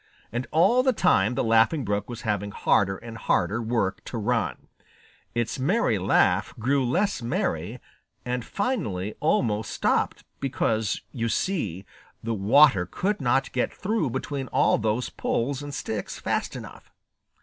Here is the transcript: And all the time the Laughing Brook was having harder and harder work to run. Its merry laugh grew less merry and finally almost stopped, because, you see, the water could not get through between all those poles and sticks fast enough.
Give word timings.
And 0.31 0.47
all 0.49 0.81
the 0.81 0.93
time 0.93 1.35
the 1.35 1.43
Laughing 1.43 1.85
Brook 1.85 2.09
was 2.09 2.21
having 2.21 2.49
harder 2.49 2.97
and 2.97 3.15
harder 3.19 3.61
work 3.61 4.03
to 4.05 4.17
run. 4.17 4.65
Its 5.35 5.59
merry 5.59 5.99
laugh 5.99 6.55
grew 6.57 6.83
less 6.83 7.21
merry 7.21 7.79
and 8.25 8.43
finally 8.43 9.13
almost 9.19 9.69
stopped, 9.69 10.23
because, 10.39 11.01
you 11.11 11.29
see, 11.29 11.85
the 12.23 12.33
water 12.33 12.87
could 12.87 13.21
not 13.21 13.51
get 13.51 13.71
through 13.71 14.09
between 14.09 14.47
all 14.47 14.79
those 14.79 15.11
poles 15.11 15.61
and 15.61 15.71
sticks 15.71 16.17
fast 16.19 16.55
enough. 16.55 16.91